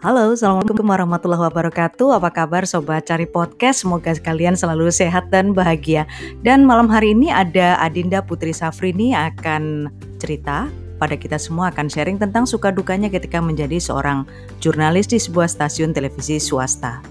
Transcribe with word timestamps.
Halo, 0.00 0.32
Assalamualaikum 0.32 0.88
warahmatullahi 0.88 1.44
wabarakatuh. 1.52 2.16
Apa 2.16 2.32
kabar 2.32 2.64
Sobat 2.64 3.04
Cari 3.04 3.28
Podcast? 3.28 3.84
Semoga 3.84 4.16
kalian 4.16 4.56
selalu 4.56 4.88
sehat 4.88 5.28
dan 5.28 5.52
bahagia. 5.52 6.08
Dan 6.40 6.64
malam 6.64 6.88
hari 6.88 7.12
ini 7.12 7.28
ada 7.28 7.76
Adinda 7.76 8.24
Putri 8.24 8.56
Safrini 8.56 9.12
akan 9.12 9.92
cerita 10.16 10.72
pada 10.96 11.20
kita 11.20 11.36
semua 11.36 11.68
akan 11.68 11.92
sharing 11.92 12.16
tentang 12.16 12.48
suka 12.48 12.72
dukanya 12.72 13.12
ketika 13.12 13.44
menjadi 13.44 13.76
seorang 13.76 14.24
jurnalis 14.64 15.04
di 15.04 15.20
sebuah 15.20 15.52
stasiun 15.52 15.92
televisi 15.92 16.40
swasta. 16.40 17.04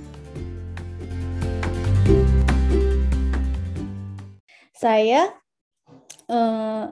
Saya 4.74 5.30
uh, 6.26 6.90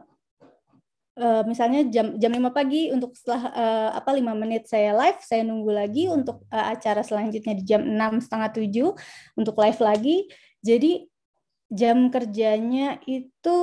uh, 1.18 1.44
misalnya 1.44 1.84
jam 1.90 2.16
jam 2.16 2.32
5 2.32 2.54
pagi 2.54 2.94
untuk 2.94 3.18
setelah 3.18 3.50
uh, 3.52 3.90
apa 3.98 4.14
lima 4.14 4.38
menit 4.38 4.70
saya 4.70 4.94
live 4.94 5.20
saya 5.20 5.42
nunggu 5.44 5.72
lagi 5.74 6.08
untuk 6.08 6.46
uh, 6.54 6.66
acara 6.72 7.02
selanjutnya 7.02 7.58
di 7.58 7.64
jam 7.66 7.82
enam 7.84 8.22
setengah 8.22 8.50
tujuh 8.54 8.90
untuk 9.36 9.56
live 9.58 9.82
lagi. 9.82 10.18
Jadi 10.62 11.06
jam 11.68 12.08
kerjanya 12.08 12.96
itu 13.04 13.58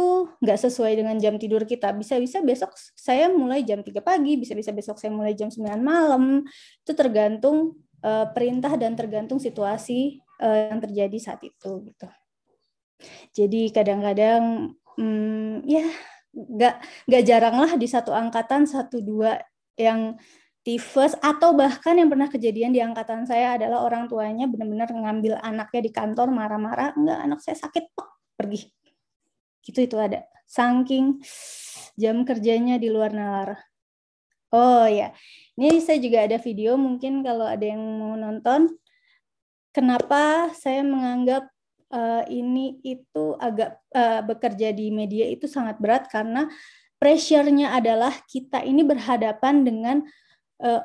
nggak 0.44 0.58
sesuai 0.60 0.92
dengan 1.00 1.16
jam 1.16 1.40
tidur 1.40 1.64
kita. 1.64 1.94
Bisa-bisa 1.96 2.44
besok 2.44 2.76
saya 2.98 3.32
mulai 3.32 3.64
jam 3.64 3.80
3 3.80 3.90
pagi 4.04 4.36
bisa-bisa 4.36 4.74
besok 4.74 5.00
saya 5.00 5.14
mulai 5.14 5.32
jam 5.32 5.48
9 5.48 5.62
malam. 5.80 6.44
Itu 6.84 6.92
tergantung 6.92 7.80
uh, 8.04 8.28
perintah 8.34 8.76
dan 8.76 8.92
tergantung 8.92 9.40
situasi 9.40 10.20
uh, 10.42 10.74
yang 10.74 10.80
terjadi 10.84 11.16
saat 11.16 11.40
itu 11.40 11.70
gitu. 11.88 12.08
Jadi 13.34 13.72
kadang-kadang 13.74 14.76
hmm, 14.96 15.66
ya 15.66 15.84
nggak 16.34 16.74
nggak 17.06 17.22
jarang 17.22 17.56
lah 17.62 17.72
di 17.78 17.86
satu 17.86 18.10
angkatan 18.10 18.66
satu 18.66 18.98
dua 18.98 19.38
yang 19.78 20.18
tifus 20.64 21.12
atau 21.20 21.52
bahkan 21.52 21.94
yang 21.94 22.08
pernah 22.08 22.26
kejadian 22.26 22.72
di 22.72 22.80
angkatan 22.80 23.28
saya 23.28 23.60
adalah 23.60 23.84
orang 23.84 24.08
tuanya 24.08 24.48
benar-benar 24.48 24.88
ngambil 24.90 25.36
anaknya 25.44 25.80
di 25.84 25.90
kantor 25.92 26.32
marah-marah 26.32 26.96
enggak 26.96 27.18
anak 27.20 27.38
saya 27.44 27.56
sakit 27.60 27.92
pok 27.92 28.08
pergi. 28.34 28.66
Gitu 29.60 29.78
itu 29.84 29.96
ada. 30.00 30.24
Saking 30.48 31.20
jam 32.00 32.24
kerjanya 32.24 32.80
di 32.80 32.88
luar 32.88 33.12
nalar. 33.12 33.60
Oh 34.54 34.88
ya 34.88 35.12
ini 35.60 35.78
saya 35.84 36.00
juga 36.00 36.24
ada 36.24 36.40
video 36.40 36.74
mungkin 36.80 37.20
kalau 37.20 37.44
ada 37.44 37.62
yang 37.62 37.80
mau 38.00 38.16
nonton. 38.16 38.72
Kenapa 39.74 40.54
saya 40.54 40.86
menganggap 40.86 41.50
uh, 41.94 42.22
ini 42.26 42.82
itu 42.82 43.38
agak 43.38 43.78
uh, 43.94 44.20
bekerja 44.26 44.74
di 44.74 44.90
media 44.90 45.30
itu 45.30 45.46
sangat 45.46 45.78
berat 45.78 46.10
karena 46.10 46.50
pressure-nya 46.98 47.78
adalah 47.78 48.10
kita 48.26 48.66
ini 48.66 48.82
berhadapan 48.82 49.62
dengan 49.62 49.96
uh, 50.60 50.82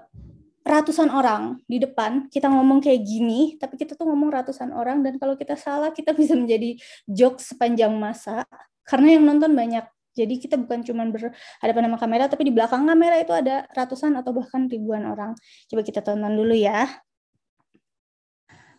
ratusan 0.61 1.09
orang 1.09 1.57
di 1.65 1.81
depan. 1.81 2.29
Kita 2.29 2.45
ngomong 2.45 2.85
kayak 2.85 3.01
gini 3.01 3.57
tapi 3.57 3.75
kita 3.81 3.97
tuh 3.97 4.05
ngomong 4.05 4.29
ratusan 4.29 4.69
orang 4.69 5.01
dan 5.01 5.17
kalau 5.17 5.33
kita 5.33 5.57
salah 5.57 5.89
kita 5.89 6.13
bisa 6.19 6.37
menjadi 6.37 6.77
joke 7.09 7.41
sepanjang 7.41 7.91
masa. 7.97 8.45
Karena 8.85 9.17
yang 9.17 9.25
nonton 9.25 9.53
banyak. 9.57 9.85
Jadi 10.09 10.41
kita 10.41 10.59
bukan 10.59 10.83
cuma 10.83 11.05
berhadapan 11.07 11.83
sama 11.85 11.97
kamera 12.01 12.25
tapi 12.27 12.49
di 12.49 12.51
belakang 12.51 12.83
kamera 12.83 13.21
itu 13.21 13.31
ada 13.31 13.63
ratusan 13.71 14.17
atau 14.19 14.35
bahkan 14.35 14.67
ribuan 14.67 15.05
orang. 15.07 15.31
Coba 15.69 15.81
kita 15.85 16.03
tonton 16.03 16.33
dulu 16.35 16.51
ya 16.51 16.89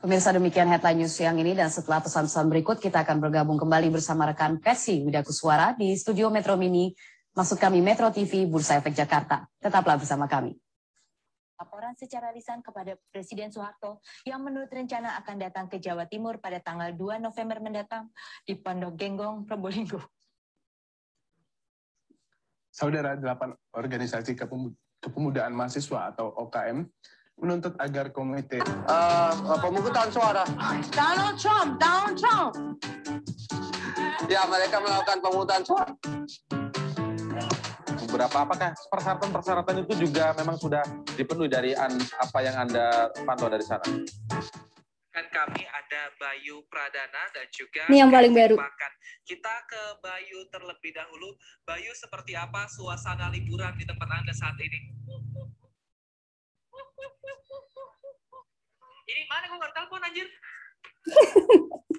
Pemirsa 0.00 0.32
demikian 0.32 0.64
headline 0.64 1.04
news 1.04 1.12
siang 1.12 1.36
ini 1.36 1.52
dan 1.52 1.68
setelah 1.68 2.00
pesan-pesan 2.00 2.48
berikut 2.48 2.80
kita 2.80 3.04
akan 3.04 3.20
bergabung 3.20 3.60
kembali 3.60 3.92
bersama 3.92 4.24
rekan 4.32 4.56
Pesi 4.56 5.04
Widakuswara 5.04 5.76
di 5.76 5.92
studio 5.92 6.32
Metro 6.32 6.56
Mini. 6.56 6.88
Maksud 7.36 7.60
kami 7.60 7.84
Metro 7.84 8.08
TV 8.08 8.48
Bursa 8.48 8.80
Efek 8.80 8.96
Jakarta. 8.96 9.44
Tetaplah 9.60 10.00
bersama 10.00 10.24
kami. 10.24 10.56
Laporan 11.60 11.92
secara 12.00 12.32
lisan 12.32 12.64
kepada 12.64 12.96
Presiden 13.12 13.52
Soeharto 13.52 14.00
yang 14.24 14.40
menurut 14.40 14.72
rencana 14.72 15.20
akan 15.20 15.36
datang 15.36 15.68
ke 15.68 15.76
Jawa 15.76 16.08
Timur 16.08 16.40
pada 16.40 16.64
tanggal 16.64 16.96
2 16.96 17.20
November 17.20 17.60
mendatang 17.60 18.08
di 18.48 18.56
Pondok 18.56 18.96
Genggong, 18.96 19.44
Probolinggo. 19.44 20.00
Saudara 22.72 23.20
delapan 23.20 23.52
organisasi 23.76 24.32
kepemudaan 25.04 25.52
mahasiswa 25.52 26.08
atau 26.08 26.32
OKM 26.48 26.88
menuntut 27.40 27.74
agar 27.80 28.12
komite 28.12 28.60
uh, 28.86 29.32
pemungutan 29.58 30.12
suara 30.12 30.44
Donald 30.92 31.36
Trump, 31.40 31.80
Donald 31.80 32.14
Trump. 32.20 32.52
Ya, 34.30 34.46
mereka 34.46 34.78
melakukan 34.78 35.18
pemungutan 35.18 35.60
suara. 35.66 35.90
Beberapa 38.06 38.36
apakah 38.42 38.70
persyaratan-persyaratan 38.90 39.76
itu 39.86 40.06
juga 40.06 40.34
memang 40.38 40.54
sudah 40.58 40.82
dipenuhi 41.18 41.50
dari 41.50 41.74
an, 41.74 41.94
apa 42.18 42.38
yang 42.42 42.56
Anda 42.58 43.10
pantau 43.26 43.50
dari 43.50 43.64
sana? 43.66 43.86
Kan 45.10 45.26
kami 45.34 45.66
ada 45.66 46.02
Bayu 46.22 46.62
Pradana 46.70 47.26
dan 47.34 47.46
juga 47.50 47.90
Ini 47.90 48.06
yang 48.06 48.14
paling 48.14 48.30
baru. 48.30 48.54
Makan. 48.54 48.92
Kita 49.26 49.54
ke 49.66 49.82
Bayu 49.98 50.46
terlebih 50.54 50.94
dahulu. 50.94 51.34
Bayu 51.66 51.90
seperti 51.98 52.38
apa 52.38 52.70
suasana 52.70 53.26
liburan 53.34 53.74
di 53.74 53.82
tempat 53.82 54.06
Anda 54.06 54.30
saat 54.30 54.54
ini? 54.62 54.99
Ini 59.10 59.26
mana 59.26 59.50
gue 59.50 59.58
nggak 59.58 59.74
telepon 59.74 60.06
anjir? 60.06 60.28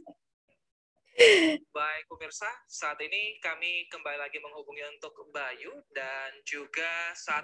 Baik 1.76 2.04
pemirsa, 2.08 2.48
saat 2.72 2.96
ini 3.04 3.36
kami 3.44 3.92
kembali 3.92 4.16
lagi 4.16 4.40
menghubungi 4.40 4.80
untuk 4.96 5.12
Bayu 5.36 5.76
dan 5.92 6.32
juga 6.48 7.12
saat 7.20 7.44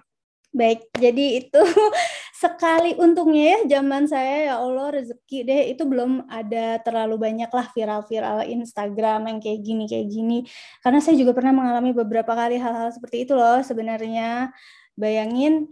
Baik, 0.56 0.88
jadi 0.96 1.44
itu 1.44 1.60
sekali 2.48 2.96
untungnya 2.96 3.60
ya 3.68 3.78
zaman 3.78 4.08
saya 4.08 4.48
ya 4.48 4.56
Allah 4.64 4.96
rezeki 4.96 5.44
deh 5.44 5.76
itu 5.76 5.84
belum 5.84 6.24
ada 6.32 6.80
terlalu 6.80 7.20
banyak 7.20 7.52
lah 7.52 7.68
viral-viral 7.76 8.48
Instagram 8.48 9.28
yang 9.28 9.44
kayak 9.44 9.60
gini 9.68 9.84
kayak 9.92 10.08
gini. 10.08 10.48
Karena 10.80 11.04
saya 11.04 11.20
juga 11.20 11.36
pernah 11.36 11.52
mengalami 11.52 11.92
beberapa 11.92 12.32
kali 12.32 12.56
hal-hal 12.56 12.96
seperti 12.96 13.28
itu 13.28 13.36
loh 13.36 13.60
sebenarnya. 13.60 14.56
Bayangin 14.96 15.68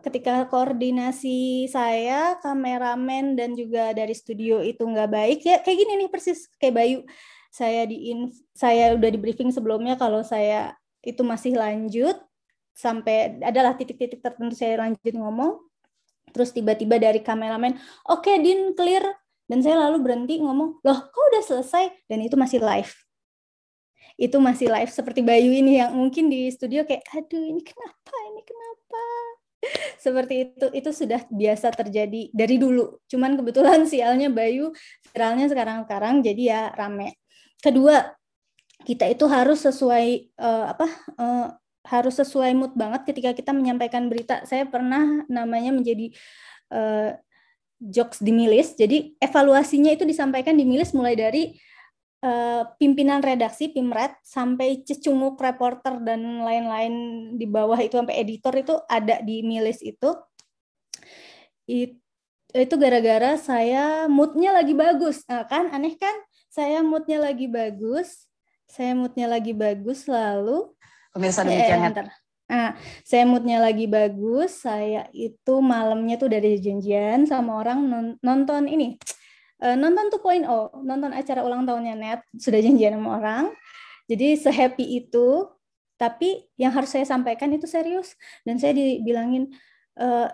ketika 0.00 0.48
koordinasi 0.48 1.68
saya, 1.68 2.40
kameramen 2.40 3.36
dan 3.36 3.52
juga 3.52 3.92
dari 3.92 4.16
studio 4.16 4.64
itu 4.64 4.80
nggak 4.80 5.10
baik 5.12 5.40
ya 5.44 5.56
kayak 5.60 5.76
gini 5.84 5.92
nih 6.04 6.08
persis 6.08 6.48
kayak 6.56 6.74
Bayu. 6.74 6.98
Saya 7.54 7.86
di 7.86 8.10
saya 8.50 8.98
udah 8.98 9.10
di 9.12 9.18
briefing 9.20 9.52
sebelumnya 9.54 9.94
kalau 9.94 10.24
saya 10.26 10.74
itu 11.04 11.22
masih 11.22 11.54
lanjut 11.54 12.16
sampai 12.74 13.38
adalah 13.44 13.78
titik-titik 13.78 14.24
tertentu 14.24 14.56
saya 14.56 14.80
lanjut 14.80 15.14
ngomong. 15.14 15.60
Terus 16.34 16.50
tiba-tiba 16.50 16.98
dari 16.98 17.22
kameramen, 17.22 17.78
oke 18.10 18.26
okay, 18.26 18.42
Din 18.42 18.74
clear 18.74 19.06
dan 19.46 19.62
saya 19.62 19.86
lalu 19.86 20.02
berhenti 20.02 20.42
ngomong, 20.42 20.82
loh 20.82 20.98
kok 21.12 21.24
udah 21.30 21.42
selesai 21.46 21.94
dan 22.10 22.18
itu 22.24 22.34
masih 22.34 22.58
live 22.58 22.90
itu 24.14 24.38
masih 24.38 24.70
live 24.70 24.92
seperti 24.94 25.26
Bayu 25.26 25.50
ini 25.50 25.82
yang 25.82 25.90
mungkin 25.90 26.30
di 26.30 26.46
studio 26.54 26.86
kayak 26.86 27.02
aduh 27.10 27.42
ini 27.50 27.62
kenapa 27.66 28.14
ini 28.30 28.42
kenapa 28.46 29.02
seperti 29.98 30.34
itu 30.50 30.66
itu 30.72 30.90
sudah 30.90 31.24
biasa 31.28 31.72
terjadi 31.72 32.30
dari 32.30 32.56
dulu. 32.56 33.00
Cuman 33.08 33.36
kebetulan 33.38 33.86
sialnya 33.90 34.28
Bayu 34.30 34.70
viralnya 35.12 35.46
sekarang-sekarang 35.50 36.24
jadi 36.24 36.42
ya 36.42 36.60
rame. 36.74 37.18
Kedua 37.60 38.14
kita 38.84 39.08
itu 39.08 39.24
harus 39.30 39.64
sesuai 39.64 40.36
uh, 40.36 40.64
apa 40.76 40.86
uh, 41.16 41.46
harus 41.84 42.16
sesuai 42.16 42.52
mood 42.56 42.72
banget 42.76 43.04
ketika 43.08 43.30
kita 43.32 43.52
menyampaikan 43.52 44.08
berita. 44.08 44.44
Saya 44.44 44.68
pernah 44.68 45.24
namanya 45.28 45.72
menjadi 45.72 46.12
uh, 46.72 47.16
jokes 47.84 48.24
di 48.24 48.32
milis 48.32 48.72
jadi 48.78 49.12
evaluasinya 49.20 49.92
itu 49.92 50.08
disampaikan 50.08 50.56
di 50.56 50.64
milis 50.64 50.96
mulai 50.96 51.12
dari 51.18 51.52
uh, 52.24 52.64
pimpinan 52.80 53.20
redaksi 53.20 53.68
Pimret 53.68 54.16
sampai 54.24 54.80
cecunguk 54.80 55.36
reporter 55.36 56.00
dan 56.00 56.40
lain-lain 56.40 56.94
di 57.36 57.44
bawah 57.44 57.76
itu 57.76 58.00
sampai 58.00 58.16
editor 58.24 58.56
itu 58.56 58.74
ada 58.88 59.20
di 59.20 59.44
milis 59.44 59.84
itu. 59.84 60.16
It, 61.68 62.00
itu 62.56 62.74
gara-gara 62.80 63.36
saya 63.36 64.08
moodnya 64.08 64.56
lagi 64.56 64.72
bagus. 64.72 65.22
Nah, 65.28 65.44
kan 65.44 65.68
aneh 65.68 66.00
kan? 66.00 66.16
Saya 66.48 66.80
moodnya 66.80 67.20
lagi 67.20 67.50
bagus 67.50 68.30
saya 68.74 68.92
moodnya 68.96 69.26
lagi 69.28 69.52
bagus 69.52 70.08
lalu 70.08 70.66
pemirsa 71.12 71.46
demikian 71.46 71.94
eh, 71.94 72.10
Nah, 72.44 72.76
saya 73.00 73.24
moodnya 73.24 73.56
lagi 73.56 73.88
bagus, 73.88 74.68
saya 74.68 75.08
itu 75.16 75.64
malamnya 75.64 76.20
tuh 76.20 76.28
dari 76.28 76.60
janjian 76.60 77.24
sama 77.24 77.56
orang 77.56 77.88
nonton 78.20 78.68
ini 78.68 79.00
nonton 79.72 80.12
2.0, 80.12 80.44
nonton 80.84 81.10
acara 81.16 81.40
ulang 81.40 81.64
tahunnya 81.64 81.94
Net, 81.96 82.20
sudah 82.36 82.60
janjian 82.60 83.00
sama 83.00 83.16
orang. 83.16 83.44
Jadi 84.04 84.36
sehappy 84.36 85.00
itu, 85.00 85.48
tapi 85.96 86.44
yang 86.60 86.76
harus 86.76 86.92
saya 86.92 87.08
sampaikan 87.08 87.48
itu 87.56 87.64
serius. 87.64 88.12
Dan 88.44 88.60
saya 88.60 88.76
dibilangin, 88.76 89.48
uh, 89.96 90.28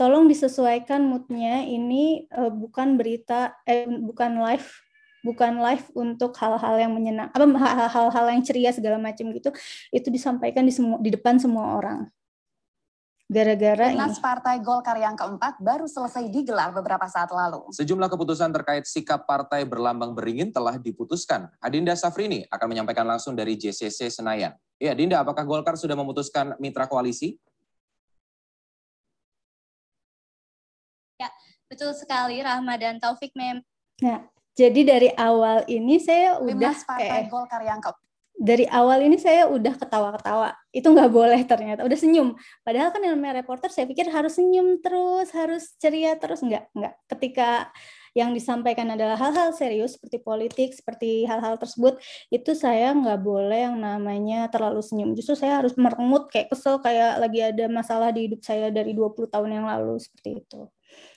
tolong 0.00 0.24
disesuaikan 0.24 1.04
moodnya, 1.04 1.60
ini 1.68 2.24
uh, 2.32 2.48
bukan 2.48 2.96
berita, 2.96 3.60
eh, 3.68 3.84
bukan 3.84 4.40
live 4.40 4.68
bukan 5.20 5.60
live 5.60 5.84
untuk 5.92 6.32
hal-hal 6.40 6.80
yang 6.80 6.92
menyenang 6.96 7.28
apa 7.28 7.44
hal-hal 7.92 8.26
yang 8.32 8.40
ceria 8.40 8.72
segala 8.72 8.96
macam 8.96 9.28
gitu 9.36 9.52
itu 9.92 10.08
disampaikan 10.08 10.64
di 10.64 10.72
semua 10.72 10.96
di 10.96 11.12
depan 11.12 11.36
semua 11.36 11.76
orang 11.76 12.08
gara-gara 13.30 13.86
ini. 13.86 13.94
Timnas 13.94 14.18
Partai 14.18 14.58
Golkar 14.58 14.98
yang 14.98 15.14
keempat 15.14 15.62
baru 15.62 15.86
selesai 15.86 16.26
digelar 16.34 16.74
beberapa 16.74 17.06
saat 17.06 17.30
lalu. 17.30 17.70
Sejumlah 17.70 18.10
keputusan 18.10 18.50
terkait 18.50 18.90
sikap 18.90 19.22
partai 19.22 19.62
berlambang 19.62 20.10
beringin 20.18 20.50
telah 20.50 20.74
diputuskan. 20.74 21.46
Adinda 21.62 21.94
Safrini 21.94 22.42
akan 22.50 22.66
menyampaikan 22.66 23.06
langsung 23.06 23.38
dari 23.38 23.54
JCC 23.54 24.10
Senayan. 24.10 24.58
Ya, 24.82 24.98
Dinda, 24.98 25.22
apakah 25.22 25.46
Golkar 25.46 25.78
sudah 25.78 25.94
memutuskan 25.94 26.58
mitra 26.58 26.90
koalisi? 26.90 27.38
Ya, 31.22 31.30
betul 31.70 31.94
sekali 31.94 32.42
Rahma 32.42 32.74
dan 32.74 32.98
Taufik 32.98 33.30
mem. 33.38 33.62
Nah, 34.02 34.26
jadi 34.58 34.80
dari 34.82 35.10
awal 35.14 35.62
ini 35.70 36.02
saya 36.02 36.42
udah 36.42 36.50
Timnas 36.50 36.82
Partai 36.82 37.30
Golkar 37.30 37.62
yang 37.62 37.78
keempat 37.78 38.09
dari 38.40 38.64
awal 38.72 39.04
ini 39.04 39.20
saya 39.20 39.44
udah 39.52 39.76
ketawa-ketawa. 39.76 40.56
Itu 40.72 40.88
nggak 40.96 41.12
boleh 41.12 41.44
ternyata. 41.44 41.84
Udah 41.84 41.98
senyum. 42.00 42.32
Padahal 42.64 42.88
kan 42.88 43.04
yang 43.04 43.20
namanya 43.20 43.44
reporter 43.44 43.68
saya 43.68 43.84
pikir 43.84 44.08
harus 44.08 44.40
senyum 44.40 44.80
terus, 44.80 45.28
harus 45.36 45.76
ceria 45.76 46.16
terus. 46.16 46.40
Nggak, 46.40 46.72
nggak. 46.72 46.94
Ketika 47.04 47.68
yang 48.16 48.32
disampaikan 48.32 48.88
adalah 48.96 49.20
hal-hal 49.20 49.52
serius 49.52 50.00
seperti 50.00 50.24
politik, 50.24 50.72
seperti 50.72 51.28
hal-hal 51.28 51.60
tersebut, 51.60 52.00
itu 52.32 52.56
saya 52.56 52.96
nggak 52.96 53.20
boleh 53.20 53.60
yang 53.70 53.76
namanya 53.76 54.48
terlalu 54.48 54.80
senyum. 54.80 55.12
Justru 55.12 55.36
saya 55.36 55.60
harus 55.60 55.76
merengut 55.76 56.32
kayak 56.32 56.48
kesel, 56.48 56.80
kayak 56.80 57.20
lagi 57.20 57.44
ada 57.44 57.68
masalah 57.68 58.08
di 58.08 58.24
hidup 58.24 58.40
saya 58.40 58.72
dari 58.72 58.96
20 58.96 59.28
tahun 59.28 59.50
yang 59.52 59.68
lalu, 59.68 60.00
seperti 60.00 60.40
itu. 60.40 60.64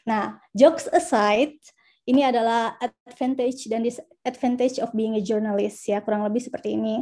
Nah, 0.03 0.43
jokes 0.51 0.91
aside, 0.91 1.55
ini 2.03 2.19
adalah 2.27 2.75
advantage 2.83 3.71
dan 3.71 3.79
disadvantage 3.79 4.75
of 4.83 4.91
being 4.91 5.15
a 5.15 5.23
journalist 5.23 5.87
ya 5.87 6.03
kurang 6.03 6.27
lebih 6.27 6.43
seperti 6.43 6.75
ini. 6.75 6.99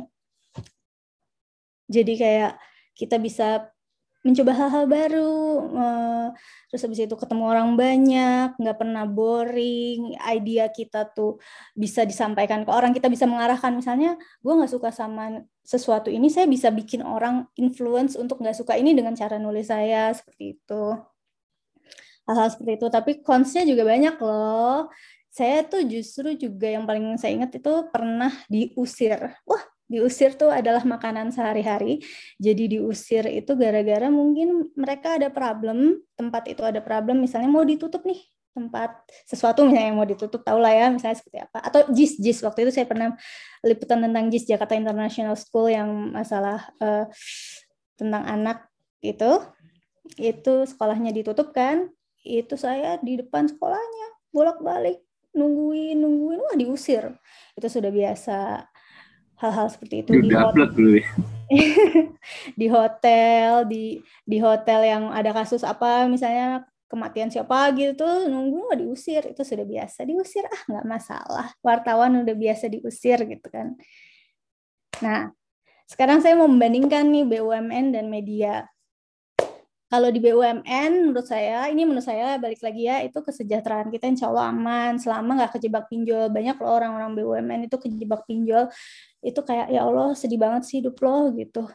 Jadi 1.91 2.13
kayak 2.15 2.55
kita 2.95 3.19
bisa 3.19 3.67
mencoba 4.21 4.53
hal-hal 4.53 4.85
baru, 4.85 5.41
terus 6.69 6.85
habis 6.85 7.01
itu 7.01 7.17
ketemu 7.17 7.41
orang 7.41 7.73
banyak, 7.73 8.53
nggak 8.53 8.77
pernah 8.77 9.09
boring, 9.09 10.13
idea 10.29 10.69
kita 10.69 11.09
tuh 11.09 11.41
bisa 11.73 12.05
disampaikan 12.05 12.61
ke 12.61 12.69
orang, 12.69 12.93
kita 12.93 13.09
bisa 13.09 13.25
mengarahkan 13.25 13.73
misalnya, 13.73 14.21
gue 14.45 14.53
nggak 14.53 14.69
suka 14.69 14.93
sama 14.93 15.41
sesuatu 15.65 16.13
ini, 16.13 16.29
saya 16.29 16.45
bisa 16.45 16.69
bikin 16.69 17.01
orang 17.01 17.49
influence 17.57 18.13
untuk 18.13 18.45
nggak 18.45 18.61
suka 18.61 18.77
ini 18.77 18.93
dengan 18.93 19.17
cara 19.17 19.41
nulis 19.41 19.73
saya 19.73 20.13
seperti 20.13 20.53
itu 20.53 21.01
hal-hal 22.29 22.47
seperti 22.53 22.71
itu. 22.77 22.87
Tapi 22.87 23.11
consnya 23.25 23.63
juga 23.65 23.83
banyak 23.87 24.15
loh. 24.21 24.87
Saya 25.31 25.63
tuh 25.63 25.87
justru 25.87 26.35
juga 26.35 26.67
yang 26.67 26.83
paling 26.83 27.15
saya 27.15 27.39
ingat 27.39 27.55
itu 27.55 27.73
pernah 27.87 28.31
diusir. 28.51 29.31
Wah, 29.47 29.63
diusir 29.91 30.39
tuh 30.39 30.47
adalah 30.47 30.87
makanan 30.87 31.35
sehari-hari. 31.35 31.99
Jadi 32.39 32.79
diusir 32.79 33.27
itu 33.27 33.51
gara-gara 33.59 34.07
mungkin 34.07 34.71
mereka 34.79 35.19
ada 35.19 35.27
problem, 35.27 35.99
tempat 36.15 36.47
itu 36.47 36.63
ada 36.63 36.79
problem, 36.79 37.19
misalnya 37.19 37.51
mau 37.51 37.67
ditutup 37.67 38.07
nih 38.07 38.23
tempat 38.51 39.07
sesuatu 39.23 39.63
misalnya 39.63 39.87
yang 39.91 39.97
mau 39.99 40.07
ditutup 40.07 40.43
tahu 40.43 40.59
lah 40.59 40.75
ya 40.75 40.87
misalnya 40.91 41.19
seperti 41.19 41.39
apa. 41.43 41.59
Atau 41.63 41.87
JIS 41.91 42.19
JIS 42.19 42.39
waktu 42.43 42.67
itu 42.67 42.71
saya 42.75 42.87
pernah 42.87 43.15
liputan 43.63 44.03
tentang 44.03 44.27
JIS 44.27 44.47
Jakarta 44.47 44.75
International 44.75 45.35
School 45.39 45.71
yang 45.71 45.87
masalah 46.11 46.71
uh, 46.83 47.07
tentang 47.95 48.23
anak 48.27 48.67
itu. 49.03 49.39
Itu 50.19 50.67
sekolahnya 50.67 51.15
ditutup 51.15 51.55
kan 51.55 51.87
itu 52.21 52.53
saya 52.59 52.99
di 53.01 53.17
depan 53.17 53.49
sekolahnya 53.49 54.07
bolak-balik 54.35 55.01
nungguin 55.31 55.95
nungguin 55.95 56.39
wah 56.43 56.55
diusir. 56.59 57.07
Itu 57.55 57.71
sudah 57.71 57.87
biasa 57.87 58.67
hal-hal 59.41 59.67
seperti 59.73 60.05
itu. 60.05 60.11
Di 60.21 60.31
hotel, 60.37 61.01
ya? 61.01 61.07
di 62.59 62.67
hotel 62.71 63.67
di 63.67 63.99
di 64.23 64.37
hotel 64.39 64.79
yang 64.87 65.03
ada 65.11 65.35
kasus 65.35 65.67
apa 65.67 66.07
misalnya 66.07 66.63
kematian 66.87 67.27
siapa 67.27 67.73
gitu 67.75 68.05
nunggu 68.29 68.71
wah 68.71 68.77
diusir. 68.77 69.25
Itu 69.27 69.41
sudah 69.41 69.65
biasa 69.65 70.05
diusir. 70.05 70.45
Ah 70.45 70.61
nggak 70.69 70.85
masalah. 70.87 71.47
Wartawan 71.59 72.21
udah 72.21 72.35
biasa 72.37 72.69
diusir 72.69 73.17
gitu 73.25 73.47
kan. 73.49 73.73
Nah 75.01 75.33
sekarang 75.89 76.23
saya 76.23 76.39
mau 76.39 76.47
membandingkan 76.47 77.03
nih 77.11 77.27
BUMN 77.27 77.91
dan 77.91 78.07
media 78.07 78.69
kalau 79.91 80.07
di 80.07 80.23
BUMN 80.23 81.11
menurut 81.11 81.27
saya 81.27 81.67
ini 81.67 81.83
menurut 81.83 82.07
saya 82.07 82.39
balik 82.39 82.63
lagi 82.63 82.87
ya 82.87 83.03
itu 83.03 83.19
kesejahteraan 83.19 83.91
kita 83.91 84.07
insya 84.07 84.31
Allah 84.31 84.47
aman. 84.47 84.95
Selama 84.95 85.35
nggak 85.35 85.59
kejebak 85.59 85.91
pinjol 85.91 86.31
banyak 86.31 86.55
loh 86.63 86.79
orang-orang 86.79 87.11
BUMN 87.11 87.67
itu 87.67 87.75
kejebak 87.75 88.23
pinjol. 88.23 88.71
Itu 89.19 89.43
kayak 89.43 89.67
ya 89.67 89.83
Allah 89.83 90.15
sedih 90.15 90.39
banget 90.39 90.63
sih 90.63 90.79
hidup 90.79 90.95
lo 91.03 91.35
gitu. 91.35 91.67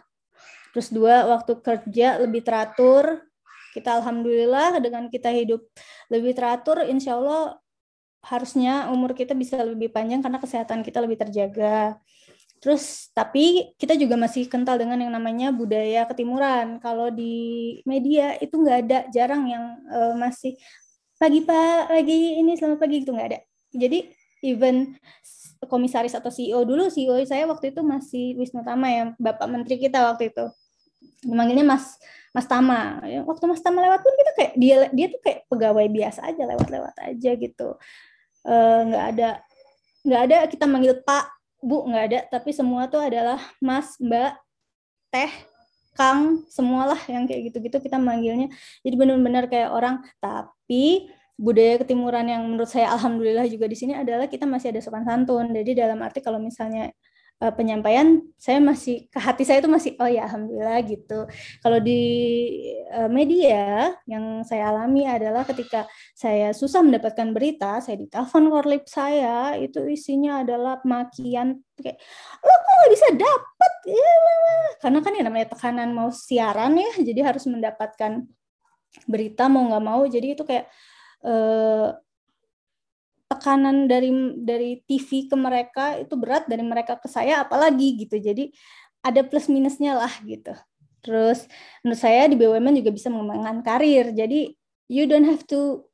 Terus 0.73 0.89
dua 0.89 1.29
waktu 1.29 1.61
kerja 1.61 2.17
lebih 2.25 2.41
teratur. 2.41 3.21
Kita 3.77 4.01
alhamdulillah 4.01 4.81
dengan 4.81 5.13
kita 5.13 5.29
hidup 5.37 5.61
lebih 6.09 6.33
teratur 6.33 6.89
insya 6.89 7.21
Allah 7.21 7.61
harusnya 8.25 8.89
umur 8.89 9.13
kita 9.13 9.37
bisa 9.37 9.61
lebih 9.61 9.93
panjang 9.93 10.25
karena 10.25 10.41
kesehatan 10.41 10.81
kita 10.81 11.05
lebih 11.05 11.21
terjaga 11.21 12.01
Terus 12.57 13.13
tapi 13.13 13.75
kita 13.77 13.95
juga 13.95 14.17
masih 14.17 14.49
kental 14.49 14.81
dengan 14.81 14.99
yang 14.99 15.13
namanya 15.13 15.53
budaya 15.53 16.09
ketimuran. 16.09 16.81
Kalau 16.81 17.13
di 17.13 17.79
media 17.85 18.35
itu 18.41 18.57
nggak 18.57 18.79
ada, 18.89 18.99
jarang 19.13 19.45
yang 19.47 19.65
uh, 19.93 20.15
masih 20.17 20.57
pagi 21.17 21.41
pak 21.45 21.89
lagi 21.89 22.41
ini 22.41 22.57
selamat 22.57 22.79
pagi 22.81 22.97
itu 23.05 23.13
nggak 23.13 23.29
ada. 23.33 23.41
Jadi 23.77 24.09
even 24.45 24.97
komisaris 25.65 26.13
atau 26.13 26.29
CEO 26.29 26.63
dulu 26.69 26.93
CEO 26.93 27.17
saya 27.25 27.49
waktu 27.49 27.73
itu 27.73 27.81
masih 27.81 28.37
Wisnu 28.37 28.61
Tama 28.61 28.89
ya 28.93 29.05
Bapak 29.17 29.49
Menteri 29.49 29.81
kita 29.81 30.05
waktu 30.13 30.29
itu 30.31 30.45
dimanggilnya 31.25 31.65
Mas 31.65 31.97
Mas 32.37 32.45
Tama 32.45 33.01
ya, 33.09 33.25
waktu 33.25 33.45
Mas 33.49 33.65
Tama 33.65 33.81
lewat 33.81 34.01
pun 34.05 34.13
kita 34.13 34.33
kayak 34.37 34.53
dia 34.61 34.77
dia 34.93 35.07
tuh 35.09 35.21
kayak 35.25 35.49
pegawai 35.49 35.87
biasa 35.89 36.21
aja 36.29 36.43
lewat-lewat 36.45 36.95
aja 37.01 37.31
gitu 37.35 37.69
eh, 38.45 38.81
nggak 38.87 39.05
uh, 39.05 39.11
ada 39.11 39.29
nggak 40.07 40.23
ada 40.31 40.37
kita 40.47 40.65
manggil 40.69 40.95
Pak 41.03 41.36
Bu 41.67 41.83
nggak 41.83 42.05
ada, 42.07 42.21
tapi 42.31 42.55
semua 42.55 42.87
tuh 42.87 43.03
adalah 43.03 43.43
Mas, 43.59 43.99
Mbak, 43.99 44.39
Teh, 45.11 45.33
Kang, 45.99 46.47
semualah 46.47 47.01
yang 47.11 47.27
kayak 47.27 47.51
gitu-gitu 47.51 47.83
kita 47.83 47.99
manggilnya. 47.99 48.53
Jadi 48.87 48.95
benar-benar 48.95 49.51
kayak 49.51 49.75
orang. 49.75 50.05
Tapi 50.23 51.11
budaya 51.35 51.81
ketimuran 51.83 52.31
yang 52.31 52.47
menurut 52.47 52.71
saya 52.71 52.93
alhamdulillah 52.95 53.49
juga 53.51 53.67
di 53.67 53.75
sini 53.75 53.99
adalah 53.99 54.31
kita 54.31 54.47
masih 54.47 54.71
ada 54.71 54.81
sopan 54.85 55.03
santun. 55.03 55.51
Jadi 55.51 55.75
dalam 55.75 55.99
arti 56.05 56.23
kalau 56.23 56.39
misalnya 56.39 56.93
uh, 57.43 57.53
penyampaian 57.53 58.23
saya 58.37 58.61
masih 58.61 59.09
ke 59.13 59.19
hati 59.21 59.43
saya 59.45 59.61
itu 59.61 59.71
masih 59.71 59.93
oh 60.01 60.09
ya 60.09 60.29
alhamdulillah 60.29 60.79
gitu. 60.89 61.29
Kalau 61.61 61.79
di 61.81 62.03
uh, 62.93 63.11
media 63.11 63.93
yang 64.09 64.45
saya 64.45 64.73
alami 64.73 65.05
adalah 65.05 65.45
ketika 65.45 65.85
saya 66.17 66.53
susah 66.57 66.81
mendapatkan 66.81 67.33
berita, 67.33 67.81
saya 67.85 68.01
ditelepon 68.01 68.49
korlip 68.49 68.85
saya 68.89 69.57
itu 69.61 69.85
isinya 69.89 70.41
adalah 70.45 70.81
makian 70.87 71.61
kayak 71.77 72.01
lo 72.41 72.53
kok 72.57 72.73
nggak 72.73 72.93
bisa 72.93 73.09
dapat 73.21 73.73
ya, 73.85 74.17
karena 74.81 74.99
kan 75.05 75.13
ya 75.13 75.23
namanya 75.29 75.47
tekanan 75.53 75.91
mau 75.93 76.09
siaran 76.09 76.73
ya 76.81 76.91
jadi 77.05 77.21
harus 77.21 77.45
mendapatkan 77.45 78.25
berita 79.05 79.45
mau 79.53 79.69
nggak 79.69 79.85
mau 79.85 80.01
jadi 80.09 80.33
itu 80.33 80.41
kayak 80.49 80.73
uh, 81.21 81.93
tekanan 83.27 83.91
dari 83.91 84.11
dari 84.39 84.81
TV 84.87 85.27
ke 85.27 85.35
mereka 85.35 85.99
itu 85.99 86.15
berat 86.15 86.47
dari 86.47 86.63
mereka 86.63 86.95
ke 86.99 87.11
saya 87.11 87.43
apalagi 87.43 88.07
gitu. 88.07 88.23
Jadi 88.23 88.55
ada 89.03 89.23
plus 89.27 89.51
minusnya 89.51 89.99
lah 89.99 90.11
gitu. 90.23 90.55
Terus 91.03 91.47
menurut 91.83 92.01
saya 92.01 92.27
di 92.27 92.35
BUMN 92.39 92.83
juga 92.83 92.91
bisa 92.95 93.11
mengembangkan 93.11 93.63
karir. 93.67 94.15
Jadi 94.15 94.55
you 94.91 95.07
don't 95.11 95.27
have 95.27 95.43
to 95.47 95.87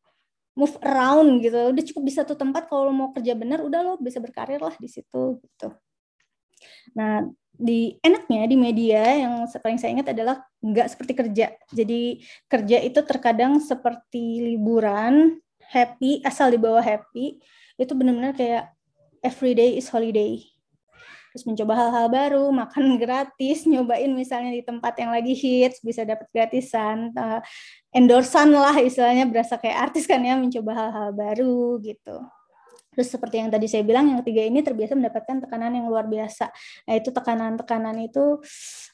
move 0.57 0.77
around 0.85 1.41
gitu. 1.41 1.73
Udah 1.73 1.85
cukup 1.85 2.03
di 2.05 2.13
satu 2.13 2.37
tempat 2.37 2.69
kalau 2.69 2.93
mau 2.93 3.13
kerja 3.13 3.33
benar 3.37 3.65
udah 3.65 3.81
lo 3.81 3.93
bisa 4.01 4.21
berkarir 4.21 4.61
lah 4.61 4.77
di 4.77 4.89
situ 4.89 5.41
gitu. 5.41 5.69
Nah 6.97 7.25
di 7.53 8.01
enaknya 8.01 8.49
di 8.49 8.57
media 8.57 9.03
yang 9.25 9.45
paling 9.45 9.77
saya 9.77 9.93
ingat 9.93 10.13
adalah 10.13 10.41
nggak 10.65 10.89
seperti 10.89 11.13
kerja. 11.17 11.47
Jadi 11.73 12.25
kerja 12.49 12.77
itu 12.81 13.01
terkadang 13.05 13.61
seperti 13.61 14.41
liburan 14.53 15.41
happy 15.71 16.25
asal 16.27 16.51
dibawa 16.51 16.83
happy 16.83 17.39
itu 17.79 17.93
benar-benar 17.95 18.35
kayak 18.35 18.73
everyday 19.23 19.79
is 19.79 19.87
holiday 19.93 20.43
terus 21.33 21.49
mencoba 21.49 21.73
hal-hal 21.73 22.07
baru 22.13 22.45
makan 22.53 22.95
gratis 23.03 23.65
nyobain 23.65 24.13
misalnya 24.13 24.53
di 24.53 24.61
tempat 24.61 24.99
yang 25.01 25.11
lagi 25.15 25.33
hits 25.33 25.81
bisa 25.81 26.05
dapat 26.05 26.29
gratisan 26.29 27.15
uh, 27.17 27.41
endorsan 27.95 28.53
lah 28.53 28.77
istilahnya 28.77 29.25
berasa 29.25 29.57
kayak 29.57 29.91
artis 29.91 30.05
kan 30.05 30.21
ya 30.21 30.37
mencoba 30.37 30.77
hal-hal 30.77 31.09
baru 31.17 31.81
gitu 31.81 32.21
Terus 32.93 33.09
seperti 33.09 33.41
yang 33.41 33.49
tadi 33.49 33.65
saya 33.65 33.81
bilang, 33.89 34.05
yang 34.13 34.21
ketiga 34.21 34.45
ini 34.45 34.61
terbiasa 34.61 34.93
mendapatkan 34.93 35.49
tekanan 35.49 35.73
yang 35.81 35.89
luar 35.89 36.05
biasa. 36.05 36.53
Nah 36.85 36.95
itu 37.01 37.09
tekanan-tekanan 37.09 37.97
itu 38.05 38.45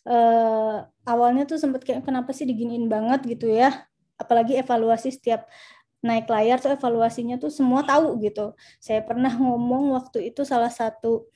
uh, 0.07 0.87
awalnya 1.03 1.43
tuh 1.51 1.59
sempat 1.59 1.83
kayak 1.83 2.07
kenapa 2.07 2.31
sih 2.31 2.47
diginiin 2.47 2.87
banget 2.87 3.27
gitu 3.27 3.51
ya. 3.51 3.75
Apalagi 4.15 4.55
evaluasi 4.55 5.11
setiap 5.11 5.51
naik 5.99 6.31
layar 6.31 6.63
tuh 6.63 6.75
evaluasinya 6.79 7.37
tuh 7.43 7.51
semua 7.51 7.83
tahu 7.83 8.19
gitu. 8.23 8.55
Saya 8.79 9.03
pernah 9.03 9.33
ngomong 9.35 9.95
waktu 9.99 10.31
itu 10.31 10.47
salah 10.47 10.71
satu 10.71 11.27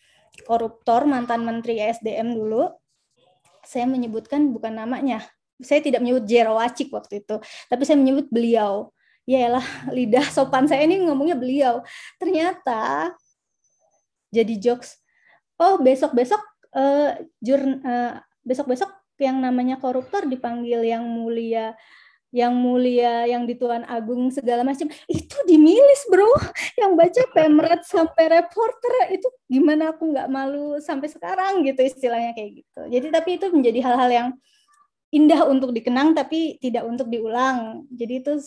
koruptor 0.46 1.04
mantan 1.04 1.44
menteri 1.44 1.82
SDM 1.82 2.32
dulu, 2.32 2.70
saya 3.62 3.84
menyebutkan 3.84 4.50
bukan 4.50 4.74
namanya, 4.74 5.22
saya 5.60 5.84
tidak 5.84 6.00
menyebut 6.00 6.24
Jero 6.24 6.56
Acik 6.58 6.90
waktu 6.90 7.22
itu, 7.22 7.36
tapi 7.68 7.82
saya 7.84 7.98
menyebut 8.00 8.30
beliau. 8.32 8.90
Yaelah, 9.22 9.62
lidah 9.94 10.26
sopan 10.34 10.66
saya 10.66 10.82
ini 10.82 10.98
ngomongnya 11.06 11.38
beliau. 11.38 11.84
Ternyata 12.18 13.14
jadi 14.34 14.54
jokes. 14.58 14.98
Oh, 15.62 15.78
besok-besok 15.78 16.42
uh, 16.74 17.14
jur 17.38 17.60
uh, 17.62 18.18
besok-besok 18.42 18.90
yang 19.22 19.38
namanya 19.38 19.78
koruptor 19.78 20.26
dipanggil 20.26 20.82
yang 20.82 21.06
mulia 21.06 21.78
yang 22.32 22.56
mulia, 22.56 23.28
yang 23.28 23.44
di 23.44 23.52
Tuan 23.60 23.84
Agung 23.84 24.32
segala 24.32 24.64
macam 24.64 24.88
itu 25.04 25.36
dimilis 25.44 26.08
bro, 26.08 26.26
yang 26.80 26.96
baca 26.96 27.22
pemret 27.36 27.84
sampai 27.84 28.40
reporter 28.40 29.12
itu 29.12 29.28
gimana 29.46 29.92
aku 29.92 30.08
nggak 30.08 30.32
malu 30.32 30.80
sampai 30.80 31.12
sekarang 31.12 31.60
gitu 31.68 31.84
istilahnya 31.84 32.32
kayak 32.32 32.64
gitu. 32.64 32.80
Jadi 32.88 33.06
tapi 33.12 33.30
itu 33.36 33.46
menjadi 33.52 33.78
hal-hal 33.84 34.10
yang 34.10 34.28
indah 35.12 35.44
untuk 35.44 35.76
dikenang 35.76 36.16
tapi 36.16 36.56
tidak 36.56 36.88
untuk 36.88 37.12
diulang. 37.12 37.84
Jadi 37.92 38.24
itu 38.24 38.40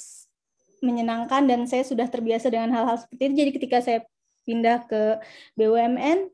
menyenangkan 0.82 1.46
dan 1.46 1.70
saya 1.70 1.86
sudah 1.86 2.10
terbiasa 2.10 2.50
dengan 2.50 2.74
hal-hal 2.74 2.98
seperti 2.98 3.22
itu. 3.30 3.36
Jadi 3.46 3.52
ketika 3.54 3.78
saya 3.86 4.00
pindah 4.50 4.90
ke 4.90 5.22
BUMN 5.54 6.30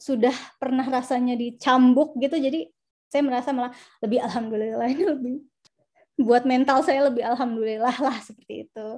sudah 0.00 0.34
pernah 0.56 0.88
rasanya 0.88 1.36
dicambuk 1.36 2.16
gitu. 2.16 2.40
Jadi 2.40 2.72
saya 3.12 3.22
merasa 3.28 3.52
malah 3.52 3.76
lebih 4.00 4.24
alhamdulillah 4.24 4.88
ini 4.88 5.04
lebih 5.04 5.36
buat 6.22 6.46
mental 6.46 6.80
saya 6.86 7.10
lebih 7.10 7.26
alhamdulillah 7.26 7.92
lah 7.98 8.16
seperti 8.22 8.70
itu. 8.70 8.88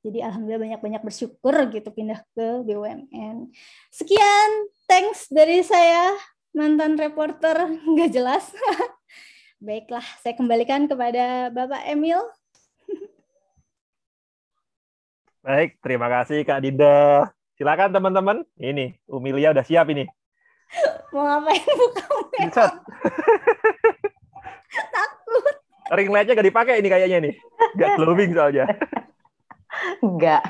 Jadi 0.00 0.18
alhamdulillah 0.24 0.62
banyak-banyak 0.76 1.02
bersyukur 1.04 1.54
gitu 1.70 1.88
pindah 1.92 2.24
ke 2.32 2.64
BUMN. 2.64 3.52
Sekian, 3.92 4.50
thanks 4.88 5.28
dari 5.28 5.60
saya 5.60 6.16
mantan 6.56 6.96
reporter 6.96 7.68
nggak 7.92 8.10
jelas. 8.10 8.50
Baiklah, 9.64 10.04
saya 10.24 10.32
kembalikan 10.32 10.88
kepada 10.88 11.52
Bapak 11.52 11.84
Emil. 11.84 12.18
Baik, 15.44 15.76
terima 15.84 16.08
kasih 16.08 16.40
Kak 16.48 16.64
Dinda. 16.64 17.28
Silakan 17.60 17.92
teman-teman. 17.92 18.40
Ini, 18.56 18.96
Umilia 19.04 19.52
udah 19.52 19.60
siap 19.60 19.92
ini. 19.92 20.08
Mau 21.12 21.28
ngapain 21.28 21.60
buka? 21.60 22.72
Takut 24.70 25.59
ring 25.94 26.10
lightnya 26.10 26.38
gak 26.38 26.48
dipakai 26.48 26.78
ini 26.78 26.88
kayaknya 26.88 27.18
nih. 27.30 27.34
Gak 27.78 27.90
glowing 27.98 28.30
soalnya. 28.32 28.64
Enggak. 30.02 30.42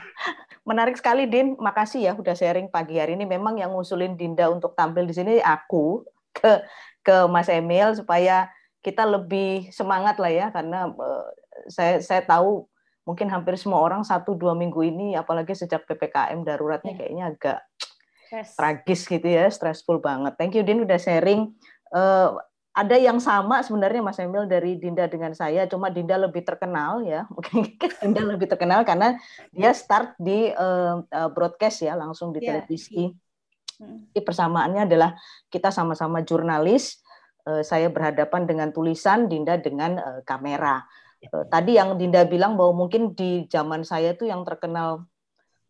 Menarik 0.64 0.96
sekali, 1.00 1.26
Din. 1.26 1.56
Makasih 1.56 2.00
ya 2.06 2.12
udah 2.14 2.36
sharing 2.36 2.68
pagi 2.68 3.00
hari 3.00 3.16
ini. 3.16 3.24
Memang 3.24 3.56
yang 3.58 3.72
ngusulin 3.72 4.14
Dinda 4.14 4.52
untuk 4.52 4.76
tampil 4.76 5.08
di 5.08 5.14
sini 5.16 5.40
aku 5.40 6.04
ke 6.36 6.62
ke 7.00 7.16
Mas 7.26 7.48
Emil 7.48 7.96
supaya 7.96 8.52
kita 8.80 9.04
lebih 9.04 9.68
semangat 9.72 10.16
lah 10.16 10.32
ya 10.32 10.46
karena 10.52 10.88
uh, 10.88 11.26
saya 11.68 12.00
saya 12.00 12.24
tahu 12.24 12.64
mungkin 13.04 13.28
hampir 13.28 13.56
semua 13.56 13.80
orang 13.80 14.04
satu 14.04 14.36
dua 14.36 14.56
minggu 14.56 14.80
ini 14.84 15.16
apalagi 15.16 15.52
sejak 15.52 15.84
ppkm 15.84 16.44
daruratnya 16.44 16.96
iya. 16.96 16.98
kayaknya 17.00 17.24
agak 17.34 17.58
yes. 18.32 18.56
tragis 18.56 19.02
gitu 19.08 19.26
ya 19.26 19.48
stressful 19.52 20.00
banget. 20.00 20.36
Thank 20.36 20.56
you 20.56 20.64
Din 20.64 20.84
udah 20.84 21.00
sharing. 21.00 21.52
Uh, 21.90 22.38
ada 22.70 22.94
yang 22.94 23.18
sama 23.18 23.66
sebenarnya 23.66 23.98
Mas 23.98 24.18
Emil 24.22 24.46
dari 24.46 24.78
Dinda 24.78 25.10
dengan 25.10 25.34
saya, 25.34 25.66
cuma 25.66 25.90
Dinda 25.90 26.14
lebih 26.14 26.46
terkenal 26.46 27.02
ya, 27.02 27.26
mungkin 27.34 27.66
Dinda 27.98 28.22
lebih 28.22 28.46
terkenal 28.46 28.86
karena 28.86 29.18
dia 29.50 29.74
start 29.74 30.14
di 30.22 30.54
uh, 30.54 31.02
broadcast 31.34 31.82
ya, 31.82 31.98
langsung 31.98 32.30
di 32.30 32.46
yeah. 32.46 32.62
televisi. 32.62 33.10
Hmm. 33.80 34.06
Jadi 34.14 34.20
persamaannya 34.22 34.86
adalah 34.86 35.18
kita 35.50 35.74
sama-sama 35.74 36.22
jurnalis, 36.22 37.02
uh, 37.50 37.66
saya 37.66 37.90
berhadapan 37.90 38.46
dengan 38.46 38.70
tulisan, 38.70 39.26
Dinda 39.26 39.58
dengan 39.58 39.98
uh, 39.98 40.20
kamera. 40.22 40.86
Uh, 41.26 41.42
tadi 41.50 41.74
yang 41.74 41.98
Dinda 41.98 42.22
bilang 42.22 42.54
bahwa 42.54 42.86
mungkin 42.86 43.18
di 43.18 43.50
zaman 43.50 43.82
saya 43.82 44.14
tuh 44.14 44.30
yang 44.30 44.46
terkenal 44.46 45.10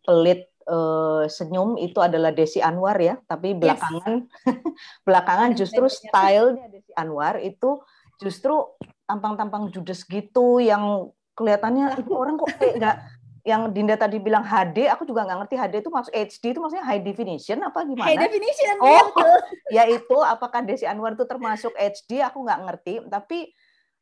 pelit 0.04 0.49
uh, 0.68 1.24
senyum 1.30 1.80
itu 1.80 1.96
adalah 2.02 2.34
Desi 2.34 2.60
Anwar 2.60 2.98
ya, 3.00 3.16
tapi 3.24 3.56
belakangan 3.56 4.26
yes. 4.26 4.60
belakangan 5.06 5.50
justru 5.60 5.86
stylenya 5.88 6.66
Desi 6.68 6.92
Anwar 6.96 7.40
itu 7.40 7.80
justru 8.20 8.76
tampang-tampang 9.08 9.72
judes 9.72 10.04
gitu 10.04 10.60
yang 10.60 11.08
kelihatannya 11.34 11.96
itu 11.96 12.12
orang 12.12 12.36
kok 12.36 12.52
kayak 12.60 12.74
nggak 12.76 12.96
yang 13.40 13.72
Dinda 13.72 13.96
tadi 13.96 14.20
bilang 14.20 14.44
HD, 14.44 14.84
aku 14.92 15.08
juga 15.08 15.24
nggak 15.24 15.38
ngerti 15.44 15.54
HD 15.56 15.74
itu 15.80 15.90
maksud 15.90 16.12
HD 16.12 16.44
itu 16.52 16.60
maksudnya 16.60 16.84
high 16.84 17.00
definition 17.00 17.58
apa 17.64 17.88
gimana? 17.88 18.08
High 18.12 18.20
definition. 18.20 18.74
Oh, 18.84 19.06
ya 19.76 19.88
itu 19.88 20.16
apakah 20.20 20.60
Desi 20.60 20.84
Anwar 20.84 21.16
itu 21.16 21.24
termasuk 21.24 21.72
HD? 21.72 22.20
Aku 22.20 22.44
nggak 22.44 22.60
ngerti. 22.68 22.94
Tapi 23.08 23.48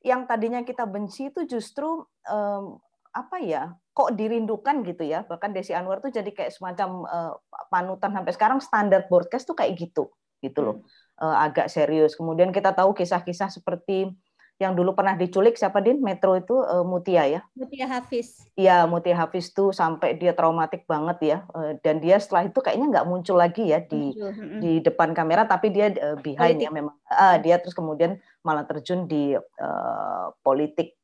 yang 0.03 0.27
tadinya 0.27 0.63
kita 0.67 0.87
benci 0.87 1.31
itu 1.31 1.47
justru 1.47 2.03
um, 2.27 2.83
apa 3.15 3.37
ya 3.43 3.75
kok 3.99 4.15
dirindukan 4.15 4.87
gitu 4.87 5.03
ya. 5.03 5.27
Bahkan 5.27 5.51
Desi 5.51 5.75
Anwar 5.75 5.99
tuh 5.99 6.15
jadi 6.15 6.31
kayak 6.31 6.55
semacam 6.55 7.03
uh, 7.11 7.35
panutan 7.67 8.15
sampai 8.15 8.33
sekarang 8.39 8.59
standar 8.63 9.11
broadcast 9.11 9.51
tuh 9.51 9.59
kayak 9.59 9.75
gitu 9.75 10.07
gitu 10.39 10.63
loh. 10.63 10.77
Uh, 11.19 11.35
agak 11.35 11.67
serius. 11.67 12.15
Kemudian 12.15 12.55
kita 12.55 12.71
tahu 12.71 12.95
kisah-kisah 12.95 13.51
seperti 13.51 14.15
yang 14.59 14.75
dulu 14.75 14.95
pernah 14.95 15.15
diculik 15.15 15.55
siapa 15.55 15.79
din? 15.79 16.03
Metro 16.03 16.35
itu 16.35 16.63
uh, 16.63 16.83
Mutia 16.83 17.27
ya? 17.27 17.41
Mutia 17.55 17.87
Hafiz. 17.87 18.43
Iya 18.59 18.87
Mutia 18.91 19.15
Hafiz 19.15 19.55
tuh 19.55 19.71
sampai 19.71 20.15
dia 20.15 20.35
traumatik 20.35 20.87
banget 20.87 21.19
ya. 21.23 21.39
Uh, 21.55 21.75
dan 21.83 21.99
dia 21.99 22.23
setelah 22.23 22.47
itu 22.47 22.59
kayaknya 22.63 22.87
nggak 22.91 23.07
muncul 23.07 23.35
lagi 23.35 23.71
ya 23.71 23.83
di 23.83 24.15
muncul. 24.15 24.63
di 24.63 24.73
depan 24.83 25.15
kamera 25.15 25.47
tapi 25.47 25.71
dia 25.75 25.91
uh, 25.91 26.19
behind 26.19 26.59
ya 26.59 26.71
politik. 26.71 26.71
ya 26.71 26.71
memang. 26.75 26.95
Uh, 27.07 27.37
dia 27.43 27.57
terus 27.63 27.75
kemudian 27.75 28.19
malah 28.43 28.67
terjun 28.67 29.07
di 29.07 29.35
uh, 29.39 30.27
politik. 30.43 30.95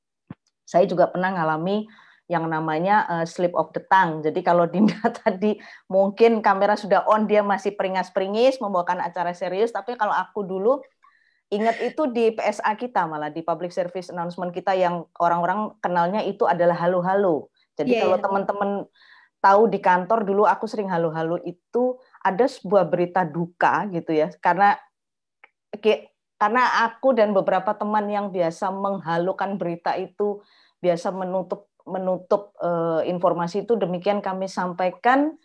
Saya 0.63 0.87
juga 0.91 1.07
pernah 1.11 1.31
ngalami 1.31 1.87
yang 2.25 2.49
namanya 2.49 3.05
uh, 3.05 3.27
slip 3.29 3.53
of 3.53 3.69
the 3.77 3.85
tongue. 3.93 4.25
Jadi 4.25 4.41
kalau 4.41 4.65
Dinda 4.65 4.97
tadi 5.25 5.61
mungkin 5.93 6.41
kamera 6.41 6.75
sudah 6.75 7.05
on 7.05 7.29
dia 7.29 7.45
masih 7.45 7.77
peringas-peringis 7.77 8.61
membawakan 8.65 9.05
acara 9.05 9.37
serius, 9.37 9.73
tapi 9.73 9.97
kalau 10.01 10.13
aku 10.13 10.45
dulu 10.45 10.81
ingat 11.53 11.77
itu 11.85 12.09
di 12.09 12.33
PSA 12.33 12.75
kita 12.81 13.05
malah 13.05 13.29
di 13.29 13.45
public 13.45 13.71
service 13.71 14.09
announcement 14.09 14.51
kita 14.51 14.73
yang 14.73 15.05
orang-orang 15.21 15.77
kenalnya 15.85 16.25
itu 16.25 16.49
adalah 16.49 16.75
halo-halo. 16.75 17.53
Jadi 17.77 18.01
yeah, 18.01 18.09
kalau 18.09 18.17
yeah. 18.17 18.25
teman-teman 18.25 18.71
tahu 19.45 19.69
di 19.69 19.77
kantor 19.77 20.25
dulu 20.25 20.49
aku 20.49 20.65
sering 20.65 20.89
halo-halo 20.89 21.37
itu 21.45 22.01
ada 22.25 22.49
sebuah 22.49 22.89
berita 22.89 23.29
duka 23.29 23.85
gitu 23.93 24.17
ya 24.17 24.33
karena 24.41 24.81
karena 26.41 26.89
aku 26.89 27.13
dan 27.13 27.37
beberapa 27.37 27.77
teman 27.77 28.09
yang 28.09 28.33
biasa 28.33 28.73
menghalukan 28.73 29.61
berita 29.61 30.01
itu 30.01 30.41
biasa 30.85 31.09
menutup 31.17 31.73
menutup 31.89 32.53
uh, 32.61 33.01
informasi 33.05 33.65
itu 33.65 33.77
demikian 33.77 34.21
kami 34.21 34.49
sampaikan 34.49 35.37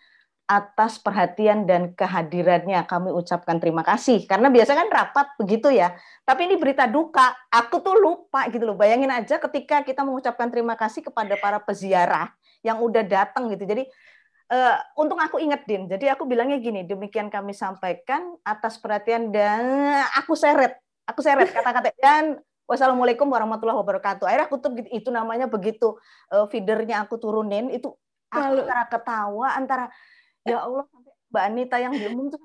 atas 0.50 0.98
perhatian 0.98 1.70
dan 1.70 1.94
kehadirannya. 1.94 2.82
Kami 2.90 3.14
ucapkan 3.14 3.62
terima 3.62 3.86
kasih. 3.86 4.26
Karena 4.26 4.50
biasa 4.50 4.74
kan 4.74 4.90
rapat 4.90 5.38
begitu 5.38 5.70
ya. 5.70 5.94
Tapi 6.26 6.50
ini 6.50 6.58
berita 6.58 6.90
duka. 6.90 7.38
Aku 7.54 7.86
tuh 7.86 7.94
lupa 7.94 8.50
gitu 8.50 8.66
loh. 8.66 8.74
Bayangin 8.74 9.14
aja 9.14 9.38
ketika 9.38 9.86
kita 9.86 10.02
mengucapkan 10.02 10.50
terima 10.50 10.74
kasih 10.74 11.06
kepada 11.06 11.38
para 11.38 11.62
peziarah 11.62 12.34
yang 12.66 12.82
udah 12.82 13.06
datang 13.06 13.46
gitu. 13.54 13.62
Jadi 13.62 13.86
uh, 14.50 14.76
untung 14.98 15.22
aku 15.22 15.38
inget 15.38 15.70
din. 15.70 15.86
Jadi 15.86 16.10
aku 16.10 16.26
bilangnya 16.26 16.58
gini 16.58 16.82
demikian 16.82 17.30
kami 17.30 17.54
sampaikan 17.54 18.34
atas 18.42 18.82
perhatian 18.82 19.30
dan 19.30 19.62
aku 20.18 20.34
seret. 20.34 20.82
Aku 21.06 21.22
seret 21.22 21.54
kata-kata. 21.54 21.94
Dan 22.02 22.42
wassalamualaikum 22.70 23.26
warahmatullahi 23.26 23.82
wabarakatuh. 23.82 24.30
Akhirnya 24.30 24.46
aku 24.46 24.62
tuh 24.62 24.72
gitu, 24.78 24.90
itu 24.94 25.10
namanya 25.10 25.50
begitu 25.50 25.98
uh, 26.30 26.46
feedernya 26.46 27.02
aku 27.02 27.18
turunin 27.18 27.74
itu 27.74 27.90
aku 28.30 28.62
antara 28.62 28.86
ketawa 28.86 29.48
antara 29.58 29.86
ya 30.46 30.62
Allah 30.62 30.86
sampai 30.86 31.14
Mbak 31.34 31.44
Anita 31.50 31.78
yang 31.82 31.94
diumum 31.98 32.30
tuh 32.30 32.38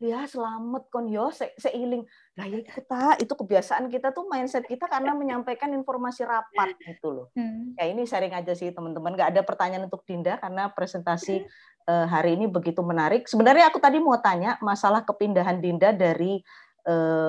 ya 0.00 0.24
selamat 0.24 0.88
kon. 0.88 1.12
Yo 1.12 1.28
se 1.28 1.52
seiling. 1.60 2.08
Lah 2.38 2.48
ya 2.48 2.64
kita 2.64 3.20
itu 3.20 3.34
kebiasaan 3.36 3.92
kita 3.92 4.16
tuh 4.16 4.24
mindset 4.32 4.64
kita 4.64 4.88
karena 4.88 5.12
menyampaikan 5.12 5.68
informasi 5.76 6.24
rapat 6.24 6.72
gitu 6.80 7.12
loh. 7.12 7.26
Hmm. 7.36 7.76
ya 7.76 7.92
ini 7.92 8.08
sharing 8.08 8.32
aja 8.32 8.56
sih 8.56 8.72
teman-teman. 8.72 9.12
Nggak 9.12 9.36
ada 9.36 9.42
pertanyaan 9.44 9.84
untuk 9.84 10.06
Dinda 10.08 10.40
karena 10.40 10.72
presentasi 10.72 11.44
uh, 11.92 12.06
hari 12.08 12.40
ini 12.40 12.48
begitu 12.48 12.80
menarik. 12.80 13.28
Sebenarnya 13.28 13.68
aku 13.68 13.82
tadi 13.82 14.00
mau 14.00 14.16
tanya 14.16 14.56
masalah 14.64 15.04
kepindahan 15.04 15.60
Dinda 15.60 15.92
dari 15.92 16.40
Eh, 16.40 16.67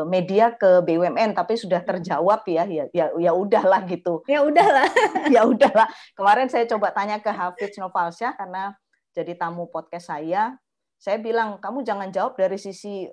media 0.07 0.55
ke 0.55 0.79
BUMN 0.83 1.35
tapi 1.35 1.59
sudah 1.59 1.83
terjawab 1.83 2.47
ya 2.47 2.63
ya 2.63 2.85
ya, 2.95 3.05
ya 3.15 3.31
udahlah 3.35 3.83
gitu. 3.85 4.23
Ya 4.25 4.43
udahlah. 4.43 4.87
Ya 5.35 5.43
udahlah. 5.45 5.87
Kemarin 6.15 6.47
saya 6.47 6.65
coba 6.65 6.95
tanya 6.95 7.19
ke 7.19 7.29
Hafiz 7.29 7.75
Novalsyah 7.75 8.39
karena 8.39 8.73
jadi 9.11 9.35
tamu 9.35 9.67
podcast 9.67 10.09
saya. 10.09 10.55
Saya 10.99 11.19
bilang 11.19 11.59
kamu 11.59 11.83
jangan 11.83 12.09
jawab 12.11 12.39
dari 12.39 12.59
sisi 12.59 13.07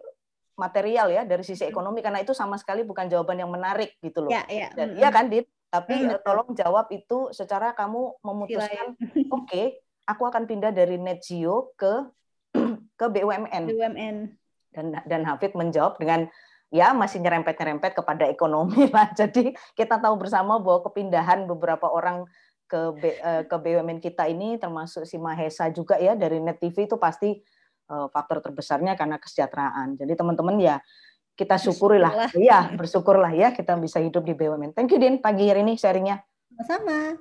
material 0.57 1.13
ya 1.13 1.23
dari 1.29 1.45
sisi 1.45 1.69
ekonomi 1.69 2.01
karena 2.01 2.25
itu 2.25 2.33
sama 2.33 2.57
sekali 2.57 2.81
bukan 2.81 3.07
jawaban 3.07 3.37
yang 3.37 3.51
menarik 3.53 3.99
gitu 4.01 4.25
loh. 4.25 4.31
Ya 4.33 4.47
ya. 4.49 4.73
Dan, 4.73 4.97
ya 4.97 5.11
kan 5.13 5.29
Dit? 5.29 5.51
Tapi 5.67 6.09
hmm, 6.09 6.23
tolong 6.25 6.55
jawab 6.57 6.89
itu 6.95 7.35
secara 7.35 7.75
kamu 7.75 8.23
memutuskan. 8.23 8.95
Oke 8.97 9.45
okay, 9.45 9.67
aku 10.07 10.23
akan 10.25 10.47
pindah 10.47 10.71
dari 10.71 10.97
net 10.97 11.21
zero 11.27 11.75
ke 11.75 12.07
ke 13.01 13.07
BUMN 13.11 13.63
BUMN 13.67 14.17
dan 14.77 15.01
dan 15.09 15.23
Hafid 15.25 15.57
menjawab 15.57 15.97
dengan 15.97 16.29
ya 16.69 16.93
masih 16.93 17.25
nyerempet-nyerempet 17.25 17.97
kepada 17.97 18.29
ekonomi 18.29 18.87
lah. 18.95 19.09
Jadi 19.17 19.57
kita 19.73 19.97
tahu 19.97 20.21
bersama 20.21 20.61
bahwa 20.61 20.85
kepindahan 20.93 21.49
beberapa 21.49 21.89
orang 21.89 22.29
ke 22.67 22.81
B, 22.99 23.03
eh, 23.15 23.43
ke 23.47 23.57
BUMN 23.57 24.03
kita 24.03 24.27
ini 24.29 24.59
termasuk 24.61 25.07
si 25.09 25.17
Mahesa 25.17 25.71
juga 25.71 25.97
ya 25.97 26.19
dari 26.19 26.43
Net 26.43 26.61
TV 26.61 26.85
itu 26.85 27.01
pasti 27.01 27.41
eh, 27.89 28.07
faktor 28.13 28.45
terbesarnya 28.45 28.99
karena 28.99 29.17
kesejahteraan. 29.17 29.97
Jadi 29.97 30.13
teman-teman 30.13 30.61
ya 30.61 30.77
kita 31.37 31.57
syukurilah. 31.57 32.33
Iya, 32.37 32.77
bersyukurlah 32.77 33.33
ya 33.33 33.53
kita 33.57 33.77
bisa 33.81 34.03
hidup 34.03 34.25
di 34.29 34.37
BUMN. 34.37 34.77
Thank 34.77 34.93
you 34.93 35.01
Din 35.01 35.23
pagi 35.23 35.49
hari 35.49 35.65
ini 35.65 35.81
sharingnya. 35.81 36.21
Sama-sama. 36.53 37.21